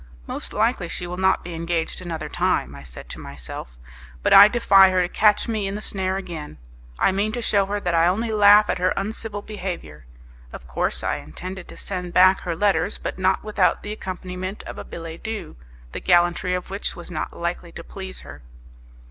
[0.25, 3.77] "Most likely she will not be engaged another time," I said to myself,
[4.23, 6.57] "but I defy her to catch me in the snare again.
[6.97, 10.07] I mean to shew her that I only laugh at her uncivil behaviour."
[10.51, 14.79] Of course I intended to send back her letters, but not without the accompaniment of
[14.79, 15.55] a billet doux,
[15.91, 18.41] the gallantry of which was not likely to please her.